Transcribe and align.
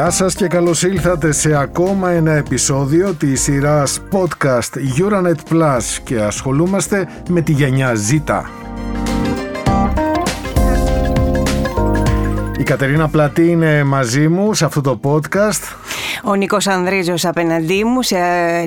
Γεια 0.00 0.10
σας 0.10 0.34
και 0.34 0.46
καλώς 0.46 0.82
ήλθατε 0.82 1.32
σε 1.32 1.56
ακόμα 1.56 2.10
ένα 2.10 2.32
επεισόδιο 2.32 3.14
της 3.14 3.42
σειράς 3.42 4.00
podcast 4.12 4.98
Euronet 4.98 5.52
Plus 5.52 5.82
και 6.04 6.20
ασχολούμαστε 6.20 7.08
με 7.28 7.40
τη 7.40 7.52
γενιά 7.52 7.92
Z. 8.10 8.42
Η 12.58 12.62
Κατερίνα 12.62 13.08
Πλατή 13.08 13.50
είναι 13.50 13.84
μαζί 13.84 14.28
μου 14.28 14.54
σε 14.54 14.64
αυτό 14.64 14.80
το 14.80 15.00
podcast. 15.02 15.89
Ο 16.24 16.34
Νίκος 16.34 16.66
Ανδρίζος 16.66 17.24
απέναντί 17.24 17.84
μου 17.84 18.02
σε, 18.02 18.16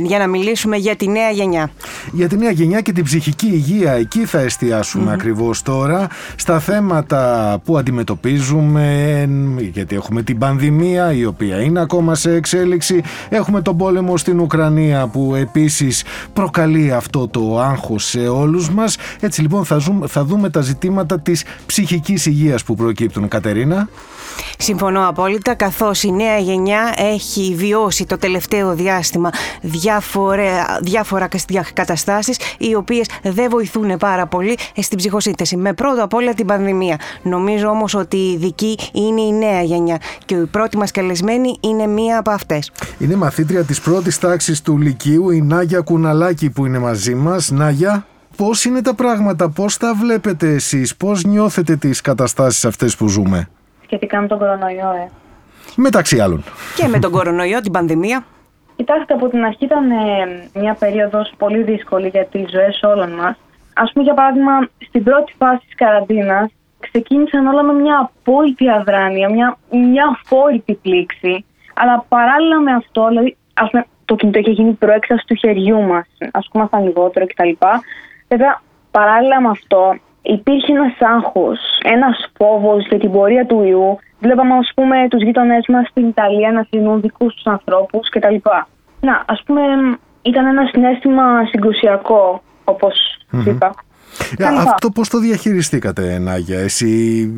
για 0.02 0.18
να 0.18 0.28
μιλήσουμε 0.28 0.78
για 0.78 0.96
τη 0.96 1.08
νέα 1.08 1.30
γενιά. 1.30 1.70
Για 2.12 2.28
τη 2.28 2.38
νέα 2.38 2.52
γενιά 2.52 2.82
και 2.82 2.92
την 2.92 3.04
ψυχική 3.04 3.48
υγεία. 3.48 3.92
Εκεί 3.92 4.26
θα 4.26 4.40
εστιάσουμε 4.40 5.12
mm 5.12 5.14
ακριβώς 5.14 5.62
τώρα 5.62 6.08
στα 6.36 6.60
θέματα 6.60 7.58
που 7.66 7.78
αντιμετωπίζουμε 7.78 9.28
γιατί 9.60 9.96
έχουμε 9.96 10.22
την 10.22 10.38
πανδημία 10.38 11.14
η 11.14 11.26
οποία 11.26 11.62
είναι 11.62 11.82
ακόμα 11.82 12.16
σε 12.16 12.32
εξέλιξη. 12.32 13.02
Έχουμε 13.30 13.62
τον 13.62 13.78
πόλεμο 13.78 14.18
στην 14.18 14.40
Ουκρανία 14.40 15.08
που 15.08 15.36
επίσης 15.36 16.04
προκαλεί 16.34 16.94
αυτό 16.94 17.28
το 17.28 17.60
άγχος 17.60 18.06
σε 18.06 18.20
όλους 18.20 18.70
μας. 18.70 18.98
Έτσι 19.20 19.42
λοιπόν 19.42 19.66
θα, 19.66 19.82
θα 20.08 20.24
δούμε 20.24 20.50
τα 20.50 20.62
ζητήματα 20.62 21.20
της 21.20 21.44
ψυχικής 21.66 22.26
υγείας 22.26 22.64
που 22.64 22.76
προκύπτουν. 22.76 23.28
Κατερίνα; 23.28 23.90
Συμφωνώ 24.58 25.08
απόλυτα, 25.08 25.54
καθώς 25.54 26.04
η 26.04 26.12
νέα 26.12 26.38
γενιά 26.38 26.94
έχει 26.98 27.43
βιώσει 27.52 28.06
το 28.06 28.18
τελευταίο 28.18 28.74
διάστημα 28.74 29.30
διάφορα, 29.62 30.80
διάφορα 30.82 31.28
καταστάσεις 31.74 32.38
οι 32.58 32.76
οποίες 32.76 33.10
δεν 33.24 33.50
βοηθούν 33.50 33.98
πάρα 33.98 34.28
πολύ 34.28 34.58
στην 34.76 34.98
ψυχοσύνθεση. 34.98 35.58
Με 35.58 35.74
πρώτο 35.74 36.04
απ' 36.04 36.14
όλα 36.14 36.34
την 36.34 36.46
πανδημία. 36.46 37.00
Νομίζω 37.24 37.68
όμως 37.68 37.94
ότι 37.94 38.18
η 38.18 38.32
ειδική 38.32 38.78
είναι 38.94 39.22
η 39.22 39.32
νέα 39.32 39.62
γενιά 39.62 39.98
και 40.26 40.36
η 40.36 40.46
πρώτη 40.46 40.78
μας 40.78 40.92
καλεσμένη 40.92 41.58
είναι 41.60 41.88
μία 41.88 42.18
από 42.18 42.32
αυτές. 42.32 42.72
Είναι 43.00 43.16
μαθήτρια 43.16 43.64
της 43.64 43.82
πρώτης 43.82 44.20
τάξης 44.20 44.62
του 44.62 44.78
Λυκείου, 44.78 45.30
η 45.30 45.42
Νάγια 45.42 45.80
Κουναλάκη 45.80 46.50
που 46.50 46.66
είναι 46.66 46.80
μαζί 46.80 47.16
μας. 47.16 47.52
Νάγια. 47.52 48.06
Πώς 48.36 48.66
είναι 48.66 48.82
τα 48.82 48.94
πράγματα, 48.94 49.50
πώς 49.50 49.78
τα 49.78 49.94
βλέπετε 49.96 50.48
εσείς, 50.54 50.96
πώς 50.96 51.24
νιώθετε 51.24 51.76
τις 51.76 52.02
καταστάσεις 52.02 52.66
αυτές 52.66 52.96
που 52.96 53.08
ζούμε; 53.08 53.50
Σχετικά 53.86 54.22
με 54.22 54.28
τον 54.28 54.38
κορονοϊό. 54.38 54.92
Ε. 54.92 55.23
Μεταξύ 55.76 56.20
άλλων. 56.20 56.44
Και 56.76 56.88
με 56.88 57.00
τον 57.00 57.12
κορονοϊό, 57.12 57.62
την 57.62 57.72
πανδημία. 57.72 58.24
Κοιτάξτε, 58.76 59.14
από 59.14 59.28
την 59.28 59.44
αρχή 59.44 59.66
ήταν 59.66 59.92
ε, 59.92 60.50
μια 60.54 60.74
περίοδος 60.74 61.34
πολύ 61.38 61.64
δύσκολη 61.64 62.08
για 62.08 62.26
τις 62.26 62.50
ζωές 62.50 62.80
όλων 62.84 63.12
μας. 63.12 63.36
Ας 63.74 63.92
πούμε, 63.92 64.04
για 64.04 64.14
παράδειγμα, 64.14 64.70
στην 64.88 65.04
πρώτη 65.04 65.34
φάση 65.38 65.66
της 65.66 65.76
καραντίνας 65.76 66.52
ξεκίνησαν 66.80 67.48
όλα 67.48 67.64
με 67.64 67.74
μια 67.74 68.12
απόλυτη 68.12 68.70
αδράνεια, 68.70 69.30
μια, 69.30 69.58
μια 69.70 70.18
αφόρητη 70.20 70.74
πλήξη. 70.74 71.46
Αλλά 71.74 72.06
παράλληλα 72.10 72.60
με 72.60 72.72
αυτό, 72.72 73.08
δηλαδή, 73.08 73.38
ας 73.54 73.70
πούμε, 73.70 73.86
το 74.06 74.16
κινητό 74.16 74.40
είχε 74.40 74.52
γίνει 74.52 74.72
προέξαση 74.72 75.24
του 75.28 75.36
χεριού 75.36 75.82
μας, 75.82 76.08
ας 76.32 76.48
πούμε, 76.52 76.66
στα 76.66 76.80
λιγότερο 76.80 77.26
κτλ. 77.26 77.50
Βέβαια, 78.28 78.62
παράλληλα 78.92 79.42
με 79.42 79.50
αυτό, 79.50 79.98
υπήρχε 80.22 80.72
ένας 80.72 80.94
άγχος, 81.00 81.60
ένας 81.84 82.32
φόβος 82.38 82.88
για 82.88 83.00
την 83.00 83.12
πορεία 83.12 83.46
του 83.46 83.64
ιού. 83.64 84.00
Βλέπαμε, 84.24 84.54
ας 84.54 84.72
πούμε, 84.76 85.08
τους 85.10 85.22
γείτονές 85.22 85.66
μας 85.68 85.88
στην 85.88 86.08
Ιταλία 86.08 86.52
να 86.52 86.66
θυνούν 86.70 87.02
δικούς 87.02 87.34
τους 87.34 87.46
ανθρώπους 87.46 88.10
κτλ. 88.10 88.36
Να, 89.00 89.24
ας 89.26 89.44
πούμε, 89.46 89.62
ήταν 90.22 90.46
ένα 90.46 90.66
συνέστημα 90.72 91.46
συγκρουσιακό, 91.46 92.42
όπως 92.64 92.96
είπα. 93.46 93.74
Ε, 94.38 94.46
αυτό 94.46 94.90
πώς 94.90 95.10
το 95.10 95.20
διαχειριστήκατε 95.20 96.18
Νάγια, 96.20 96.60
εσύ, 96.60 96.88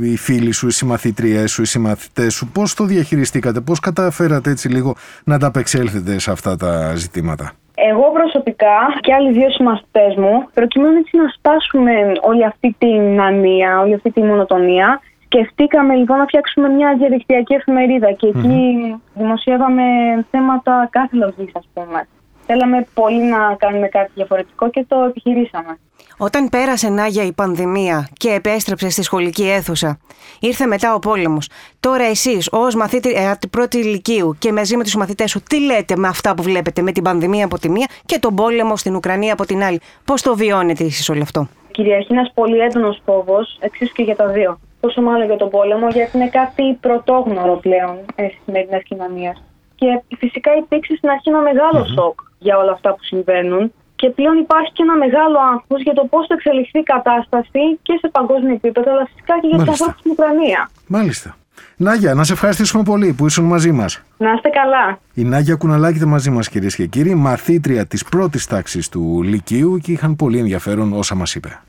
οι 0.01 0.17
φίλοι 0.17 0.51
σου, 0.51 0.67
οι 0.67 0.71
συμμαθήτριές 0.71 1.51
σου, 1.51 1.61
οι 1.61 1.65
συμμαθητές 1.65 2.33
σου, 2.33 2.47
πώς 2.47 2.73
το 2.73 2.83
διαχειριστήκατε, 2.83 3.59
πώς 3.61 3.79
καταφέρατε 3.79 4.49
έτσι 4.49 4.69
λίγο 4.69 4.95
να 5.23 5.39
τα 5.39 5.47
απεξέλθετε 5.47 6.19
σε 6.19 6.31
αυτά 6.31 6.55
τα 6.55 6.95
ζητήματα; 6.95 7.51
Εγώ 7.75 8.11
προσωπικά 8.13 8.77
και 8.99 9.13
άλλοι 9.13 9.31
δύο 9.31 9.49
συμμαθητές 9.49 10.15
μου, 10.15 10.47
προκειμένου 10.53 10.97
έτσι 10.97 11.17
να 11.17 11.27
σπάσουμε 11.37 11.91
όλη 12.21 12.45
αυτή 12.45 12.75
την 12.77 13.21
ανία, 13.21 13.79
όλη 13.79 13.93
αυτή 13.93 14.11
τη 14.11 14.21
μονοτονία, 14.21 15.01
σκεφτήκαμε 15.35 15.95
λοιπόν 15.95 16.17
να 16.17 16.25
φτιάξουμε 16.25 16.69
μια 16.69 16.95
διαδικτυακή 16.97 17.53
εφημερίδα 17.53 18.11
και 18.11 18.27
εκεί 18.27 18.95
δημοσιεύαμε 19.13 19.83
θέματα 20.31 20.87
κάθε 20.91 21.15
λογής 21.15 21.51
ας 21.53 21.67
πούμε. 21.73 22.07
Θέλαμε 22.45 22.87
πολύ 22.93 23.23
να 23.23 23.55
κάνουμε 23.57 23.87
κάτι 23.87 24.11
διαφορετικό 24.15 24.69
και 24.69 24.85
το 24.87 25.03
επιχειρήσαμε. 25.09 25.77
Όταν 26.17 26.49
πέρασε 26.49 26.89
Νάγια 26.89 27.23
η 27.23 27.31
πανδημία 27.33 28.07
και 28.13 28.29
επέστρεψε 28.29 28.89
στη 28.89 29.03
σχολική 29.03 29.49
αίθουσα, 29.49 29.99
ήρθε 30.39 30.65
μετά 30.65 30.93
ο 30.93 30.99
πόλεμος. 30.99 31.49
Τώρα 31.79 32.03
εσείς, 32.03 32.49
ως 32.51 32.75
μαθήτρια 32.75 33.29
ε, 33.29 33.47
πρώτη 33.51 33.77
ηλικίου 33.77 34.35
και 34.39 34.51
μαζί 34.51 34.77
με 34.77 34.83
τους 34.83 34.95
μαθητές 34.95 35.31
σου, 35.31 35.41
τι 35.49 35.59
λέτε 35.59 35.95
με 35.95 36.07
αυτά 36.07 36.35
που 36.35 36.43
βλέπετε 36.43 36.81
με 36.81 36.91
την 36.91 37.03
πανδημία 37.03 37.45
από 37.45 37.59
τη 37.59 37.69
μία 37.69 37.87
και 38.05 38.19
τον 38.19 38.35
πόλεμο 38.35 38.75
στην 38.75 38.95
Ουκρανία 38.95 39.33
από 39.33 39.45
την 39.45 39.63
άλλη; 39.63 39.79
Πώς 40.05 40.21
το 40.21 40.35
βιώνετε 40.35 40.83
εσείς 40.83 41.09
όλο 41.09 41.21
αυτό; 41.21 41.47
Κυριαρχεί 41.71 42.13
ένας 42.13 42.31
πολύ 42.33 42.57
έντονος 42.57 43.01
φόβος, 43.05 43.57
εξίσου 43.59 43.93
και 43.93 44.03
για 44.03 44.15
τα 44.15 44.27
δύο. 44.27 44.59
Πόσο 44.85 45.01
μάλλον 45.01 45.25
για 45.31 45.39
τον 45.43 45.49
πόλεμο, 45.49 45.87
γιατί 45.97 46.17
είναι 46.17 46.29
κάτι 46.39 46.63
πρωτόγνωρο 46.85 47.55
πλέον 47.65 47.95
στι 48.13 48.39
σημερινέ 48.45 48.79
κοινωνίε. 48.89 49.31
Και 49.79 49.87
φυσικά 50.21 50.51
υπήρξε 50.61 50.93
στην 50.95 51.09
αρχή 51.09 51.29
ένα 51.29 51.41
μεγάλο 51.49 51.79
σοκ 51.95 52.17
για 52.45 52.57
όλα 52.57 52.71
αυτά 52.71 52.89
που 52.95 53.03
συμβαίνουν. 53.11 53.63
Και 53.95 54.09
πλέον 54.09 54.37
υπάρχει 54.37 54.71
και 54.71 54.83
ένα 54.87 54.95
μεγάλο 55.05 55.37
άγχος 55.53 55.81
για 55.87 55.93
το 55.93 56.03
πώς 56.11 56.27
θα 56.27 56.33
εξελιχθεί 56.37 56.79
η 56.79 56.83
κατάσταση 56.83 57.63
και 57.81 57.93
σε 58.01 58.07
παγκόσμιο 58.17 58.53
επίπεδο, 58.53 58.91
αλλά 58.91 59.05
φυσικά 59.05 59.33
και 59.41 59.47
για 59.47 59.57
του 59.57 59.71
ανθρώπου 59.71 59.99
στην 59.99 60.11
Ουκρανία. 60.11 60.69
Μάλιστα. 60.87 61.35
Νάγια, 61.77 62.13
να 62.13 62.23
σε 62.23 62.33
ευχαριστήσουμε 62.33 62.83
πολύ 62.83 63.13
που 63.13 63.25
ήσουν 63.25 63.45
μαζί 63.45 63.71
μας. 63.71 64.01
Να 64.17 64.31
είστε 64.31 64.49
καλά. 64.49 64.99
Η 65.13 65.23
Νάγια 65.23 65.55
Κουναλάκη 65.55 65.97
ήταν 65.97 66.09
μαζί 66.09 66.29
μας, 66.29 66.49
κυρίες 66.49 66.75
και 66.75 66.85
κύριοι, 66.85 67.15
μαθήτρια 67.15 67.85
της 67.85 68.03
πρώτης 68.03 68.47
τάξης 68.47 68.89
του 68.89 69.21
Λυκείου 69.23 69.77
και 69.77 69.91
είχαν 69.91 70.15
πολύ 70.15 70.37
ενδιαφέρον 70.37 70.93
όσα 70.93 71.15
μας 71.15 71.35
είπε. 71.35 71.59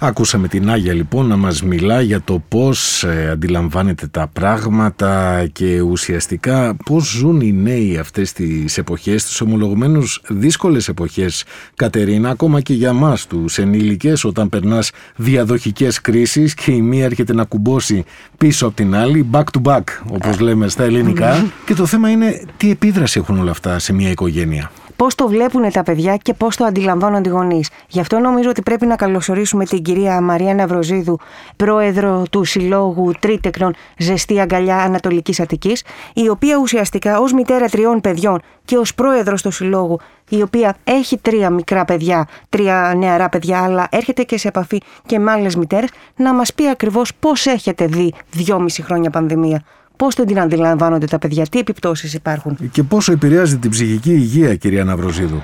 Ακούσαμε 0.00 0.48
την 0.48 0.70
Άγια 0.70 0.92
λοιπόν 0.92 1.26
να 1.26 1.36
μας 1.36 1.62
μιλά 1.62 2.00
για 2.00 2.20
το 2.20 2.42
πώς 2.48 3.04
ε, 3.04 3.28
αντιλαμβάνεται 3.30 4.06
τα 4.06 4.30
πράγματα 4.32 5.46
και 5.52 5.80
ουσιαστικά 5.80 6.76
πώς 6.84 7.08
ζουν 7.08 7.40
οι 7.40 7.52
νέοι 7.52 7.96
αυτές 7.98 8.32
τις 8.32 8.78
εποχές, 8.78 9.24
τις 9.24 9.40
ομολογουμένως 9.40 10.22
δύσκολες 10.28 10.88
εποχές 10.88 11.44
Κατερίνα, 11.74 12.30
ακόμα 12.30 12.60
και 12.60 12.74
για 12.74 12.92
μας 12.92 13.26
τους 13.26 13.58
ενήλικες 13.58 14.24
όταν 14.24 14.48
περνάς 14.48 14.90
διαδοχικές 15.16 16.00
κρίσεις 16.00 16.54
και 16.54 16.72
η 16.72 16.82
μία 16.82 17.04
έρχεται 17.04 17.34
να 17.34 17.44
κουμπώσει 17.44 18.04
πίσω 18.38 18.66
από 18.66 18.76
την 18.76 18.94
άλλη, 18.94 19.30
back 19.32 19.44
to 19.58 19.62
back 19.62 19.84
όπως 20.10 20.40
λέμε 20.40 20.68
στα 20.68 20.84
ελληνικά. 20.84 21.46
Και 21.66 21.74
το 21.74 21.86
θέμα 21.86 22.10
είναι 22.10 22.42
τι 22.56 22.70
επίδραση 22.70 23.18
έχουν 23.18 23.38
όλα 23.38 23.50
αυτά 23.50 23.78
σε 23.78 23.92
μια 23.92 24.10
οικογένεια 24.10 24.70
πώς 24.98 25.14
το 25.14 25.28
βλέπουν 25.28 25.70
τα 25.70 25.82
παιδιά 25.82 26.16
και 26.16 26.34
πώς 26.34 26.56
το 26.56 26.64
αντιλαμβάνονται 26.64 27.28
οι 27.28 27.32
γονείς. 27.32 27.70
Γι' 27.88 28.00
αυτό 28.00 28.18
νομίζω 28.18 28.50
ότι 28.50 28.62
πρέπει 28.62 28.86
να 28.86 28.96
καλωσορίσουμε 28.96 29.64
την 29.64 29.82
κυρία 29.82 30.20
Μαρία 30.20 30.54
Ναυροζίδου, 30.54 31.18
πρόεδρο 31.56 32.22
του 32.30 32.44
Συλλόγου 32.44 33.12
Τρίτεκνων 33.20 33.74
Ζεστή 33.98 34.40
Αγκαλιά 34.40 34.76
Ανατολικής 34.76 35.40
Αττικής, 35.40 35.84
η 36.14 36.28
οποία 36.28 36.56
ουσιαστικά 36.56 37.20
ως 37.20 37.32
μητέρα 37.32 37.68
τριών 37.68 38.00
παιδιών 38.00 38.40
και 38.64 38.76
ως 38.76 38.94
πρόεδρος 38.94 39.42
του 39.42 39.50
Συλλόγου, 39.50 39.98
η 40.28 40.42
οποία 40.42 40.76
έχει 40.84 41.18
τρία 41.18 41.50
μικρά 41.50 41.84
παιδιά, 41.84 42.28
τρία 42.48 42.94
νεαρά 42.96 43.28
παιδιά, 43.28 43.62
αλλά 43.62 43.86
έρχεται 43.90 44.22
και 44.22 44.38
σε 44.38 44.48
επαφή 44.48 44.80
και 45.06 45.18
με 45.18 45.30
άλλες 45.30 45.56
μητέρες, 45.56 45.88
να 46.16 46.34
μας 46.34 46.54
πει 46.54 46.68
ακριβώς 46.68 47.14
πώς 47.20 47.46
έχετε 47.46 47.86
δει 47.86 48.14
δυόμιση 48.30 48.82
χρόνια 48.82 49.10
πανδημία. 49.10 49.62
Πώς 49.98 50.14
το 50.14 50.24
την 50.24 50.40
αντιλαμβάνονται 50.40 51.06
τα 51.06 51.18
παιδιά, 51.18 51.46
τι 51.50 51.58
επιπτώσεις 51.58 52.14
υπάρχουν; 52.14 52.70
Και 52.72 52.82
πόσο 52.82 53.12
επηρεάζει 53.12 53.58
την 53.58 53.70
ψυχική 53.70 54.10
υγεία, 54.10 54.54
κυρία 54.54 54.84
Ναυροζίδου; 54.84 55.42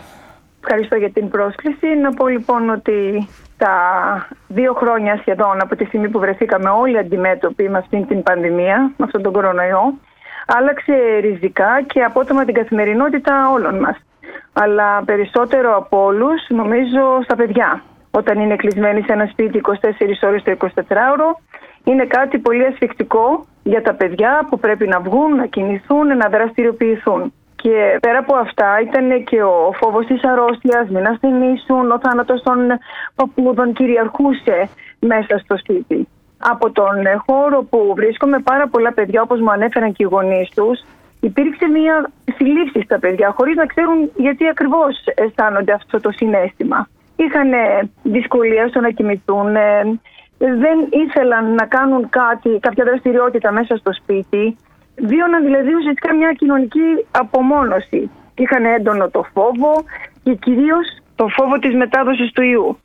Ευχαριστώ 0.60 0.96
για 0.96 1.10
την 1.10 1.28
πρόσκληση. 1.28 1.86
Να 2.02 2.14
πω 2.14 2.28
λοιπόν 2.28 2.70
ότι 2.70 3.28
τα 3.56 3.74
δύο 4.48 4.72
χρόνια 4.74 5.16
σχεδόν 5.16 5.60
από 5.60 5.76
τη 5.76 5.84
στιγμή 5.84 6.08
που 6.08 6.18
βρεθήκαμε 6.18 6.68
όλοι 6.70 6.98
αντιμέτωποι 6.98 7.68
με 7.68 7.78
αυτήν 7.78 8.06
την 8.06 8.22
πανδημία, 8.22 8.92
με 8.96 9.04
αυτόν 9.04 9.22
τον 9.22 9.32
κορονοϊό, 9.32 9.98
άλλαξε 10.46 10.94
ριζικά 11.20 11.82
και 11.86 12.02
απότομα 12.02 12.44
την 12.44 12.54
καθημερινότητα 12.54 13.50
όλων 13.50 13.78
μας. 13.78 13.96
Αλλά 14.52 15.02
περισσότερο 15.04 15.76
από 15.76 16.04
όλους 16.04 16.40
νομίζω 16.48 17.22
στα 17.24 17.36
παιδιά. 17.36 17.82
Όταν 18.10 18.40
είναι 18.40 18.56
κλεισμένοι 18.56 19.02
σε 19.02 19.12
ένα 19.12 19.26
σπίτι 19.26 19.60
24 19.64 19.72
ώρες 20.22 20.42
το 20.42 20.56
24ωρο, 20.60 21.28
είναι 21.84 22.04
κάτι 22.04 22.38
πολύ 22.38 22.64
ασφικτικό 22.66 23.46
για 23.64 23.82
τα 23.82 23.94
παιδιά 23.94 24.46
που 24.50 24.58
πρέπει 24.58 24.86
να 24.86 25.00
βγουν, 25.00 25.34
να 25.36 25.46
κινηθούν, 25.46 26.06
να 26.16 26.28
δραστηριοποιηθούν. 26.28 27.32
Και 27.56 27.98
πέρα 28.00 28.18
από 28.18 28.34
αυτά 28.36 28.80
ήταν 28.80 29.24
και 29.24 29.42
ο 29.42 29.72
φόβος 29.80 30.06
της 30.06 30.24
αρρώστιας, 30.24 30.88
μην 30.88 31.06
ασθενήσουν, 31.06 31.90
ο 31.90 31.98
θάνατος 32.02 32.42
των 32.42 32.58
παππούδων 33.14 33.72
κυριαρχούσε 33.72 34.68
μέσα 34.98 35.38
στο 35.38 35.56
σπίτι. 35.56 36.08
Από 36.38 36.70
τον 36.70 36.96
χώρο 37.26 37.62
που 37.70 37.92
βρίσκομαι 37.96 38.38
πάρα 38.38 38.68
πολλά 38.68 38.92
παιδιά 38.92 39.22
όπως 39.22 39.40
μου 39.40 39.50
ανέφεραν 39.50 39.92
και 39.92 40.02
οι 40.02 40.08
γονείς 40.10 40.48
τους, 40.54 40.84
υπήρξε 41.20 41.66
μια 41.66 42.10
συλλήψη 42.36 42.80
στα 42.80 42.98
παιδιά 42.98 43.34
χωρίς 43.36 43.56
να 43.56 43.66
ξέρουν 43.66 44.10
γιατί 44.16 44.48
ακριβώς 44.48 45.04
αισθάνονται 45.14 45.72
αυτό 45.72 46.00
το 46.00 46.10
συνέστημα. 46.10 46.88
Είχαν 47.16 47.50
δυσκολία 48.02 48.68
στο 48.68 48.80
να 48.80 48.90
κοιμηθούν, 48.90 49.56
δεν 50.48 50.78
ήθελαν 50.90 51.54
να 51.54 51.66
κάνουν 51.66 52.08
κάτι, 52.08 52.58
κάποια 52.60 52.84
δραστηριότητα 52.84 53.52
μέσα 53.52 53.76
στο 53.76 53.92
σπίτι. 53.92 54.56
Βίωναν 54.96 55.44
δηλαδή 55.44 55.74
ουσιαστικά 55.74 56.14
μια 56.14 56.32
κοινωνική 56.32 57.06
απομόνωση. 57.10 58.10
Είχαν 58.34 58.64
έντονο 58.64 59.08
το 59.08 59.24
φόβο 59.32 59.84
και 60.22 60.34
κυρίως 60.34 60.86
το 61.14 61.28
φόβο 61.28 61.58
της 61.58 61.74
μετάδοσης 61.74 62.32
του 62.32 62.42
ιού. 62.42 62.78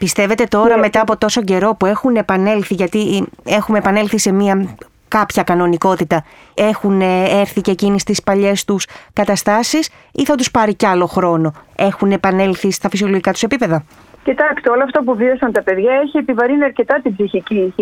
Πιστεύετε 0.00 0.44
τώρα 0.44 0.74
ναι. 0.74 0.80
μετά 0.80 1.00
από 1.00 1.16
τόσο 1.16 1.42
καιρό 1.42 1.74
που 1.78 1.86
έχουν 1.86 2.16
επανέλθει, 2.16 2.74
γιατί 2.74 3.28
έχουμε 3.44 3.78
επανέλθει 3.78 4.18
σε 4.18 4.32
μια 4.32 4.76
κάποια 5.08 5.42
κανονικότητα, 5.42 6.24
έχουν 6.54 7.00
έρθει 7.40 7.60
και 7.60 7.70
εκείνοι 7.70 8.00
στις 8.00 8.22
παλιές 8.22 8.64
τους 8.64 8.86
καταστάσεις 9.12 9.90
ή 10.12 10.24
θα 10.24 10.34
τους 10.34 10.50
πάρει 10.50 10.74
κι 10.74 10.86
άλλο 10.86 11.06
χρόνο, 11.06 11.52
έχουν 11.76 12.12
επανέλθει 12.12 12.70
στα 12.70 12.88
φυσιολογικά 12.88 13.32
τους 13.32 13.42
επίπεδα; 13.42 13.84
Κοιτάξτε, 14.24 14.70
όλο 14.70 14.82
αυτό 14.82 15.02
που 15.02 15.14
βίωσαν 15.14 15.52
τα 15.52 15.62
παιδιά 15.62 15.92
έχει 15.92 16.18
επιβαρύνει 16.18 16.64
αρκετά 16.64 17.00
την 17.02 17.16
ψυχική 17.16 17.74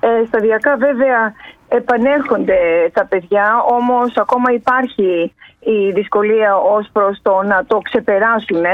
Ε, 0.00 0.24
σταδιακά 0.26 0.76
βέβαια 0.76 1.34
επανέρχονται 1.68 2.90
τα 2.92 3.06
παιδιά, 3.06 3.62
όμως 3.68 4.16
ακόμα 4.16 4.52
υπάρχει 4.52 5.32
η 5.60 5.90
δυσκολία 5.90 6.56
ως 6.56 6.88
προς 6.92 7.18
το 7.22 7.42
να 7.42 7.64
το 7.64 7.78
ξεπεράσουν 7.78 8.64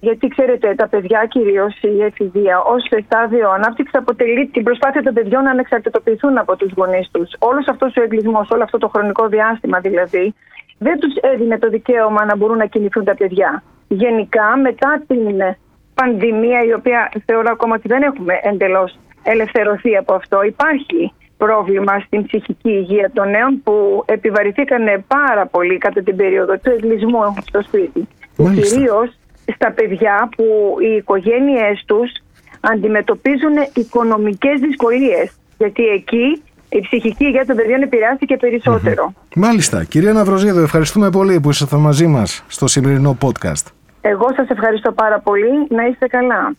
γιατί 0.00 0.28
ξέρετε 0.28 0.74
τα 0.74 0.88
παιδιά 0.88 1.26
κυρίως 1.28 1.82
η 1.82 2.02
εφηβεία 2.02 2.60
ως 2.60 2.82
στάδιο 3.04 3.50
ανάπτυξης 3.50 3.94
αποτελεί 3.94 4.46
την 4.46 4.62
προσπάθεια 4.62 5.02
των 5.02 5.14
παιδιών 5.14 5.42
να 5.42 5.50
ανεξαρτητοποιηθούν 5.50 6.38
από 6.38 6.56
τους 6.56 6.72
γονείς 6.76 7.08
τους. 7.10 7.30
Όλος 7.38 7.68
αυτός 7.68 7.96
ο 7.96 8.02
εγκλισμός, 8.02 8.50
όλο 8.50 8.62
αυτό 8.62 8.78
το 8.78 8.88
χρονικό 8.88 9.26
διάστημα 9.28 9.80
δηλαδή 9.80 10.34
δεν 10.78 10.98
τους 10.98 11.14
έδινε 11.14 11.58
το 11.58 11.68
δικαίωμα 11.68 12.24
να 12.24 12.36
μπορούν 12.36 12.56
να 12.56 12.66
κινηθούν 12.66 13.04
τα 13.04 13.14
παιδιά. 13.14 13.62
Γενικά 13.88 14.56
μετά 14.56 15.02
την 15.06 15.40
πανδημία 16.00 16.60
η 16.70 16.72
οποία 16.72 17.12
θεωρώ 17.26 17.50
ακόμα 17.52 17.74
ότι 17.74 17.88
δεν 17.88 18.02
έχουμε 18.02 18.34
εντελώς 18.42 18.98
ελευθερωθεί 19.22 19.96
από 19.96 20.12
αυτό 20.14 20.42
υπάρχει 20.42 21.12
πρόβλημα 21.36 21.94
στην 22.06 22.20
ψυχική 22.26 22.70
υγεία 22.70 23.10
των 23.14 23.30
νέων 23.30 23.60
που 23.64 23.74
επιβαρηθήκαν 24.06 25.04
πάρα 25.06 25.46
πολύ 25.46 25.78
κατά 25.78 26.02
την 26.02 26.16
περίοδο 26.16 26.54
του 26.62 26.70
εγκλισμού 26.70 27.20
στο 27.48 27.62
σπίτι. 27.62 28.08
Κυρίως 28.36 29.08
στα 29.54 29.72
παιδιά 29.72 30.28
που 30.36 30.44
οι 30.80 30.96
οικογένειές 30.96 31.84
τους 31.86 32.10
αντιμετωπίζουν 32.60 33.54
οικονομικές 33.74 34.60
δυσκολίες. 34.60 35.30
Γιατί 35.58 35.84
εκεί 35.86 36.42
η 36.68 36.80
ψυχική 36.80 37.24
υγεία 37.24 37.46
των 37.46 37.56
παιδιών 37.56 37.82
επηρεάστηκε 37.82 38.36
Μάλιστα. 39.34 39.84
Κυρία 39.84 40.12
Ναυροζίδου, 40.12 40.60
ευχαριστούμε 40.60 41.10
πολύ 41.10 41.40
που 41.40 41.50
είσαστε 41.50 41.76
μαζί 41.76 42.06
μας 42.06 42.44
στο 42.48 42.66
σημερινό 42.66 43.16
podcast. 43.20 43.79
Εγώ 44.00 44.26
σας 44.36 44.48
ευχαριστώ 44.48 44.92
πάρα 44.92 45.20
πολύ. 45.20 45.66
Να 45.68 45.86
είστε 45.86 46.06
καλά. 46.06 46.54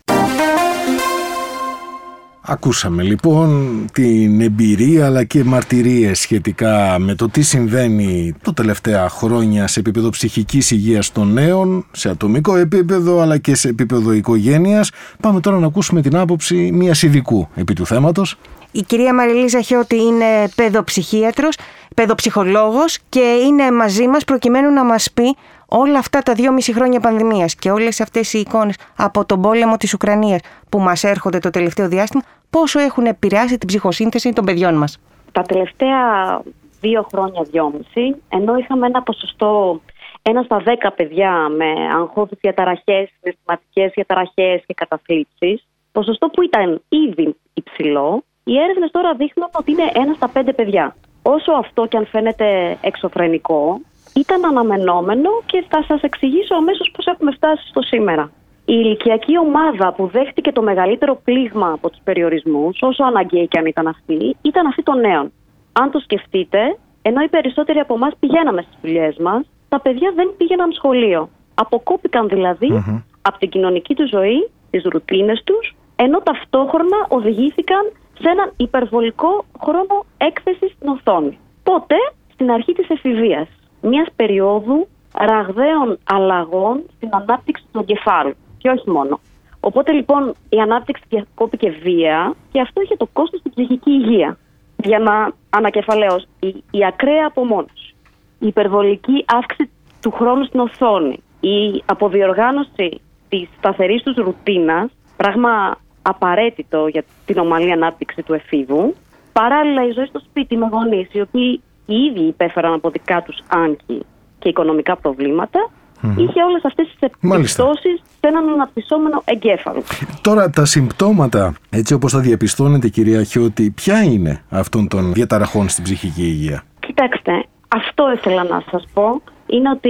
Ακούσαμε 2.45 3.03
λοιπόν 3.03 3.49
την 3.93 4.41
εμπειρία 4.41 5.05
αλλά 5.05 5.23
και 5.23 5.43
μαρτυρίες 5.43 6.19
σχετικά 6.19 6.95
με 6.99 7.15
το 7.15 7.29
τι 7.29 7.41
συμβαίνει 7.41 8.35
το 8.41 8.53
τελευταία 8.53 9.09
χρόνια 9.09 9.67
σε 9.67 9.79
επίπεδο 9.79 10.09
ψυχικής 10.09 10.71
υγείας 10.71 11.11
των 11.11 11.33
νέων, 11.33 11.85
σε 11.91 12.09
ατομικό 12.09 12.55
επίπεδο 12.55 13.19
αλλά 13.19 13.37
και 13.37 13.55
σε 13.55 13.67
επίπεδο 13.67 14.11
οικογένειας. 14.11 14.91
Πάμε 15.21 15.39
τώρα 15.39 15.59
να 15.59 15.67
ακούσουμε 15.67 16.01
την 16.01 16.15
άποψη 16.17 16.71
μιας 16.73 17.03
ειδικού 17.03 17.47
επί 17.55 17.73
του 17.73 17.85
θέματος. 17.85 18.37
Η 18.71 18.81
κυρία 18.81 19.13
Μαριλίζα 19.13 19.61
Χιώτη 19.61 19.95
είναι 19.95 20.25
παιδοψυχίατρος, 20.55 21.57
παιδοψυχολόγος 21.95 22.99
και 23.09 23.19
είναι 23.19 23.71
μαζί 23.71 24.07
μας 24.07 24.23
προκειμένου 24.23 24.73
να 24.73 24.83
μας 24.83 25.11
πει 25.13 25.35
όλα 25.73 25.99
αυτά 25.99 26.19
τα 26.19 26.33
δύο 26.33 26.51
μισή 26.51 26.73
χρόνια 26.73 26.99
πανδημίας 26.99 27.55
και 27.55 27.71
όλες 27.71 28.01
αυτές 28.01 28.33
οι 28.33 28.39
εικόνες 28.39 28.77
από 28.97 29.25
τον 29.25 29.41
πόλεμο 29.41 29.77
της 29.77 29.93
Ουκρανίας 29.93 30.39
που 30.69 30.79
μας 30.79 31.03
έρχονται 31.03 31.39
το 31.39 31.49
τελευταίο 31.49 31.87
διάστημα, 31.87 32.23
πόσο 32.49 32.79
έχουν 32.79 33.05
επηρεάσει 33.05 33.57
την 33.57 33.67
ψυχοσύνθεση 33.67 34.33
των 34.33 34.45
παιδιών 34.45 34.75
μας. 34.75 34.99
Τα 35.31 35.41
τελευταία 35.41 36.41
δύο 36.81 37.07
χρόνια, 37.11 37.41
δυόμιση, 37.51 38.15
ενώ 38.29 38.55
είχαμε 38.57 38.85
ένα 38.85 39.01
ποσοστό 39.01 39.81
ένα 40.21 40.41
στα 40.41 40.57
δέκα 40.57 40.91
παιδιά 40.91 41.49
με 41.49 41.65
αγχώδεις 41.99 42.37
διαταραχές, 42.41 43.09
συναισθηματικές 43.19 43.91
διαταραχές 43.95 44.63
και 44.65 44.73
καταθλίψεις, 44.73 45.67
ποσοστό 45.91 46.27
που 46.27 46.41
ήταν 46.41 46.81
ήδη 46.89 47.35
υψηλό, 47.53 48.23
οι 48.43 48.57
έρευνες 48.57 48.91
τώρα 48.91 49.13
δείχνουν 49.13 49.49
ότι 49.51 49.71
είναι 49.71 49.91
ένα 49.93 50.13
στα 50.13 50.27
πέντε 50.27 50.53
παιδιά. 50.53 50.95
Όσο 51.21 51.51
αυτό 51.51 51.85
και 51.85 51.97
αν 51.97 52.05
φαίνεται 52.05 52.77
εξωφρενικό, 52.81 53.79
ήταν 54.13 54.45
αναμενόμενο 54.45 55.29
και 55.45 55.65
θα 55.69 55.83
σας 55.87 56.01
εξηγήσω 56.01 56.55
αμέσως 56.55 56.91
πώς 56.95 57.05
έχουμε 57.05 57.31
φτάσει 57.31 57.67
στο 57.67 57.81
σήμερα. 57.81 58.31
Η 58.65 58.73
ηλικιακή 58.83 59.37
ομάδα 59.37 59.93
που 59.93 60.07
δέχτηκε 60.07 60.51
το 60.51 60.61
μεγαλύτερο 60.61 61.21
πλήγμα 61.23 61.71
από 61.71 61.89
τους 61.89 61.99
περιορισμούς, 62.03 62.77
όσο 62.81 63.03
αναγκαίοι 63.03 63.47
και 63.47 63.57
αν 63.59 63.65
ήταν 63.65 63.87
αυτή, 63.87 64.35
ήταν 64.41 64.65
αυτή 64.65 64.83
των 64.83 64.99
νέων. 64.99 65.31
Αν 65.71 65.91
το 65.91 65.99
σκεφτείτε, 65.99 66.77
ενώ 67.01 67.21
οι 67.21 67.27
περισσότεροι 67.27 67.79
από 67.79 67.93
εμάς 67.93 68.13
πηγαίναμε 68.19 68.61
στις 68.61 68.75
δουλειές 68.81 69.17
μας, 69.17 69.45
τα 69.69 69.79
παιδιά 69.79 70.11
δεν 70.15 70.33
πήγαιναν 70.37 70.71
σχολείο. 70.71 71.29
Αποκόπηκαν 71.53 72.27
δηλαδή 72.27 72.83
από 73.21 73.37
την 73.37 73.49
κοινωνική 73.49 73.95
τους 73.95 74.09
ζωή, 74.09 74.49
τις 74.69 74.83
ρουτίνες 74.83 75.41
τους, 75.43 75.75
ενώ 75.95 76.19
ταυτόχρονα 76.19 76.97
οδηγήθηκαν 77.07 77.91
σε 78.19 78.29
έναν 78.29 78.53
υπερβολικό 78.57 79.45
χρόνο 79.63 80.05
έκθεσης 80.17 80.71
στην 80.71 80.87
οθόνη. 80.89 81.39
Πότε, 81.63 81.95
στην 82.33 82.51
αρχή 82.51 82.73
της 82.73 82.89
εφηβείας 82.89 83.47
μιας 83.81 84.07
περίοδου 84.15 84.87
ραγδαίων 85.13 85.97
αλλαγών 86.03 86.83
στην 86.95 87.09
ανάπτυξη 87.11 87.63
του 87.71 87.79
εγκεφάλου 87.79 88.33
και 88.57 88.69
όχι 88.69 88.89
μόνο. 88.89 89.19
Οπότε 89.59 89.91
λοιπόν 89.91 90.33
η 90.49 90.57
ανάπτυξη 90.57 91.03
διακόπηκε 91.09 91.69
βία 91.69 92.33
και 92.51 92.61
αυτό 92.61 92.81
είχε 92.81 92.95
το 92.95 93.07
κόστος 93.13 93.39
στην 93.39 93.51
ψυχική 93.51 93.91
υγεία. 93.91 94.37
Για 94.83 94.99
να 94.99 95.31
ανακεφαλαίως, 95.49 96.27
η, 96.39 96.63
η 96.71 96.85
ακραία 96.85 97.25
απομόνωση, 97.27 97.95
η 98.39 98.47
υπερβολική 98.47 99.25
αύξηση 99.27 99.69
του 100.01 100.11
χρόνου 100.11 100.43
στην 100.43 100.59
οθόνη, 100.59 101.23
η 101.39 101.83
αποδιοργάνωση 101.85 103.01
της 103.29 103.47
σταθερής 103.57 104.03
τους 104.03 104.15
ρουτίνας, 104.15 104.91
πράγμα 105.17 105.75
απαραίτητο 106.01 106.87
για 106.87 107.03
την 107.25 107.37
ομαλή 107.37 107.71
ανάπτυξη 107.71 108.23
του 108.23 108.33
εφήβου, 108.33 108.95
παράλληλα 109.33 109.87
η 109.87 109.91
ζωή 109.91 110.05
στο 110.05 110.19
σπίτι 110.19 110.57
με 110.57 110.69
γονείς, 110.71 111.13
οι 111.13 111.21
οποίοι 111.21 111.61
οι 111.85 111.95
ίδιοι 111.95 112.27
υπέφεραν 112.27 112.73
από 112.73 112.89
δικά 112.89 113.21
τους 113.21 113.37
άγκη 113.47 114.05
και 114.39 114.49
οικονομικά 114.49 114.95
προβλήματα, 114.97 115.69
mm. 116.03 116.13
είχε 116.17 116.43
όλες 116.43 116.65
αυτές 116.65 116.87
τις 116.87 117.09
επιπτώσεις 117.31 118.01
σε 118.19 118.27
έναν 118.27 118.49
αναπτυσσόμενο 118.49 119.21
εγκέφαλο. 119.25 119.81
Τώρα 120.21 120.49
τα 120.49 120.65
συμπτώματα, 120.65 121.53
έτσι 121.69 121.93
όπως 121.93 122.11
τα 122.11 122.19
διαπιστώνετε 122.19 122.87
κυρία 122.87 123.23
Χιώτη, 123.23 123.71
ποια 123.71 124.03
είναι 124.03 124.43
αυτών 124.49 124.87
των 124.87 125.13
διαταραχών 125.13 125.69
στην 125.69 125.83
ψυχική 125.83 126.23
υγεία; 126.23 126.63
Κοιτάξτε, 126.79 127.45
αυτό 127.67 128.11
ήθελα 128.11 128.43
να 128.43 128.63
σας 128.71 128.83
πω, 128.93 129.21
είναι 129.45 129.69
ότι 129.69 129.89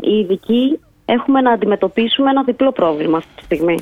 οι 0.00 0.18
ειδικοί 0.18 0.80
έχουμε 1.04 1.40
να 1.40 1.52
αντιμετωπίσουμε 1.52 2.30
ένα 2.30 2.42
διπλό 2.42 2.72
πρόβλημα 2.72 3.16
αυτή 3.16 3.32
τη 3.36 3.44
στιγμή. 3.44 3.78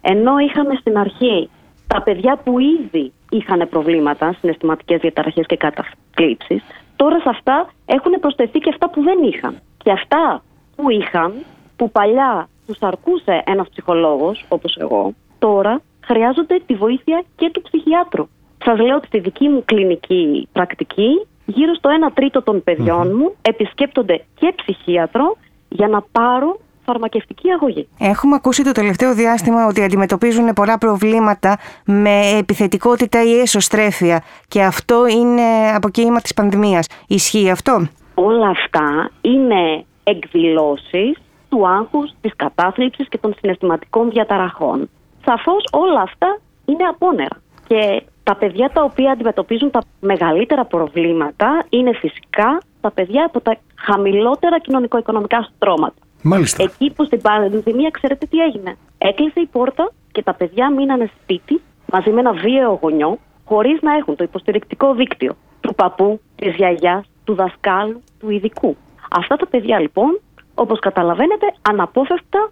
Ενώ 0.00 0.38
είχαμε 0.38 0.74
στην 0.80 0.98
αρχή 0.98 1.50
τα 1.86 2.02
παιδιά 2.02 2.40
που 2.44 2.58
ήδη 2.58 3.12
είχαν 3.30 3.68
προβλήματα, 3.70 4.36
συναισθηματικές 4.40 5.00
διαταραχές 5.00 5.46
και 5.46 5.56
κατακλήψει, 5.56 6.62
τώρα 7.02 7.18
σε 7.20 7.28
αυτά 7.28 7.68
έχουν 7.86 8.12
προσθεθεί 8.20 8.58
και 8.58 8.70
αυτά 8.72 8.90
που 8.90 9.02
δεν 9.02 9.22
είχαν. 9.22 9.60
Και 9.84 9.90
αυτά 9.90 10.42
που 10.76 10.90
είχαν, 10.90 11.32
που 11.76 11.90
παλιά 11.90 12.48
τους 12.66 12.78
αρκούσε 12.80 13.42
ένας 13.46 13.68
ψυχολόγος, 13.68 14.44
όπως 14.48 14.76
εγώ, 14.76 15.14
τώρα 15.38 15.80
χρειάζονται 16.00 16.60
τη 16.66 16.74
βοήθεια 16.74 17.22
και 17.36 17.50
του 17.52 17.62
ψυχιάτρου. 17.62 18.28
Σας 18.64 18.78
λέω 18.78 18.96
ότι 18.96 19.06
στη 19.06 19.18
δική 19.18 19.48
μου 19.48 19.62
κλινική 19.64 20.48
πρακτική, 20.52 21.26
γύρω 21.46 21.74
στο 21.74 21.90
1 22.08 22.12
τρίτο 22.14 22.42
των 22.42 22.62
παιδιών 22.62 23.16
μου 23.16 23.34
επισκέπτονται 23.42 24.24
και 24.34 24.52
ψυχίατρο 24.56 25.36
για 25.68 25.88
να 25.88 26.00
πάρουν 26.12 26.56
φαρμακευτική 26.90 27.50
αγωγή. 27.50 27.88
Έχουμε 27.98 28.34
ακούσει 28.34 28.62
το 28.64 28.72
τελευταίο 28.72 29.14
διάστημα 29.14 29.66
ότι 29.66 29.82
αντιμετωπίζουν 29.82 30.52
πολλά 30.52 30.78
προβλήματα 30.78 31.58
με 31.84 32.16
επιθετικότητα 32.38 33.24
ή 33.24 33.38
εσωστρέφεια 33.40 34.22
και 34.48 34.62
αυτό 34.62 35.06
είναι 35.06 35.48
αποκοίημα 35.74 36.20
της 36.20 36.34
πανδημίας. 36.34 36.86
Ισχύει 37.06 37.50
αυτό; 37.50 37.74
Όλα 38.14 38.48
αυτά 38.48 39.10
είναι 39.20 39.84
εκδηλώσεις 40.04 41.18
του 41.48 41.68
άγχους, 41.68 42.10
της 42.20 42.32
κατάθλιψης 42.36 43.08
και 43.08 43.18
των 43.18 43.34
συναισθηματικών 43.38 44.10
διαταραχών. 44.10 44.88
Σαφώς 45.24 45.64
όλα 45.70 46.00
αυτά 46.00 46.38
είναι 46.64 46.84
απόνερα. 46.84 47.36
Και 47.66 48.02
τα 48.22 48.36
παιδιά 48.36 48.70
τα 48.74 48.82
οποία 48.82 49.10
αντιμετωπίζουν 49.10 49.70
τα 49.70 49.80
μεγαλύτερα 50.00 50.64
προβλήματα 50.64 51.64
είναι 51.68 51.92
φυσικά 51.92 52.58
τα 52.80 52.90
παιδιά 52.90 53.24
από 53.24 53.40
τα 53.40 53.56
χαμηλότερα 53.74 54.58
κοινωνικο-οικονομικά 54.58 55.48
στρώματα. 55.54 56.00
Μάλιστα. 56.22 56.62
Εκεί 56.62 56.92
που 56.96 57.04
στην 57.04 57.20
πανδημία, 57.20 57.90
ξέρετε 57.90 58.26
τι 58.26 58.38
έγινε; 58.38 58.76
Έκλεισε 58.98 59.40
η 59.40 59.46
πόρτα 59.46 59.92
και 60.12 60.22
τα 60.22 60.34
παιδιά 60.34 60.72
μείνανε 60.72 61.10
σπίτι 61.22 61.60
μαζί 61.92 62.10
με 62.10 62.20
ένα 62.20 62.32
βίαιο 62.32 62.78
γονιό, 62.82 63.18
χωρίς 63.44 63.80
να 63.82 63.94
έχουν 63.94 64.16
το 64.16 64.24
υποστηρικτικό 64.24 64.94
δίκτυο 64.94 65.36
του 65.60 65.74
παππού, 65.74 66.20
της 66.36 66.54
γιαγιάς, 66.54 67.06
του 67.24 67.34
δασκάλου, 67.34 68.02
του 68.18 68.30
ειδικού. 68.30 68.76
Αυτά 69.10 69.36
τα 69.36 69.46
παιδιά 69.46 69.80
λοιπόν 69.80 70.20
όπως 70.60 70.78
καταλαβαίνετε, 70.78 71.46
αναπόφευκτα 71.62 72.50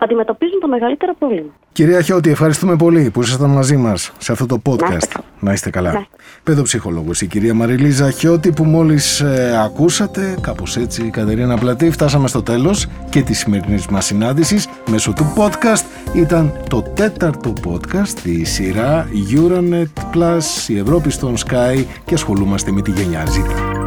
αντιμετωπίζουν 0.00 0.60
το 0.60 0.68
μεγαλύτερο 0.68 1.14
πρόβλημα. 1.18 1.50
Κυρία 1.72 2.00
Χιώτη, 2.00 2.30
ευχαριστούμε 2.30 2.76
πολύ 2.76 3.10
που 3.10 3.22
ήσασταν 3.22 3.50
μαζί 3.50 3.76
μας 3.76 4.12
σε 4.18 4.32
αυτό 4.32 4.46
το 4.46 4.62
podcast. 4.64 4.76
Να 4.78 4.94
είστε 4.94 5.10
καλά. 5.10 5.24
Να 5.40 5.52
είστε 5.52 5.70
καλά. 5.70 5.92
Ναι. 5.92 6.04
Παιδοψυχολόγος 6.42 7.20
η 7.20 7.26
κυρία 7.26 7.54
Μαριλίζα 7.54 8.10
Χιώτη 8.10 8.52
που 8.52 8.64
μόλις 8.64 9.22
ακούσατε, 9.64 10.34
κάπως 10.40 10.76
έτσι 10.76 11.06
η 11.06 11.10
Κατερίνα 11.10 11.58
Πλατή, 11.58 11.90
φτάσαμε 11.90 12.28
στο 12.28 12.42
τέλος 12.42 12.86
και 13.10 13.22
της 13.22 13.38
σημερινής 13.38 13.86
μας 13.86 14.04
συνάντησης 14.04 14.68
μέσω 14.90 15.12
του 15.12 15.32
podcast. 15.36 16.14
Ήταν 16.14 16.52
το 16.68 16.82
τέταρτο 16.82 17.52
podcast 17.66 18.06
στη 18.06 18.44
σειρά 18.44 19.08
Euronet 19.34 20.16
Plus, 20.16 20.68
η 20.68 20.78
Ευρώπη 20.78 21.10
στον 21.10 21.34
Sky 21.36 21.84
και 22.04 22.14
ασχολούμαστε 22.14 22.72
με 22.72 22.82
τη 22.82 22.90
γενιά 22.90 23.24
Z. 23.26 23.79